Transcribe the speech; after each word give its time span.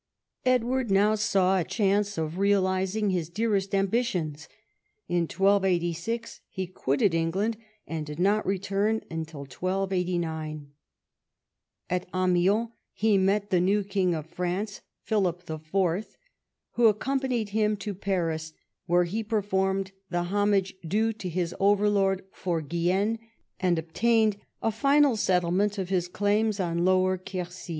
Edward 0.47 0.89
now 0.89 1.13
saw 1.13 1.59
a 1.59 1.63
chance 1.63 2.17
of 2.17 2.39
realising 2.39 3.11
his 3.11 3.29
dearest 3.29 3.71
ambi 3.73 4.03
tions. 4.03 4.49
In 5.07 5.27
1286 5.27 6.41
he 6.49 6.65
quitted 6.65 7.13
England, 7.13 7.55
and 7.85 8.03
did 8.03 8.17
not 8.19 8.43
return 8.43 9.03
until 9.11 9.41
1289. 9.41 10.71
At 11.87 12.07
Amiens 12.15 12.69
he 12.93 13.19
met 13.19 13.51
the 13.51 13.61
new 13.61 13.83
King 13.83 14.15
of 14.15 14.25
France, 14.25 14.81
Phili}) 15.07 15.37
IV., 16.07 16.17
who 16.71 16.87
accompanied 16.87 17.49
him 17.49 17.77
to 17.77 17.93
Paris, 17.93 18.53
where 18.87 19.03
he 19.03 19.23
per 19.23 19.43
formed 19.43 19.91
the 20.09 20.23
homage 20.23 20.73
due 20.83 21.13
to 21.13 21.29
his 21.29 21.53
overlord 21.59 22.25
for 22.31 22.59
Guienne, 22.61 23.19
and 23.59 23.77
obtained 23.77 24.37
a 24.63 24.71
final 24.71 25.15
settlement 25.15 25.77
of 25.77 25.89
his 25.89 26.07
claims 26.07 26.59
on 26.59 26.85
Lower 26.85 27.19
Quercy. 27.19 27.69